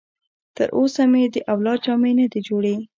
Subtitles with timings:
[0.57, 2.75] تر اوسه مې د اولاد جامې نه دي جوړې.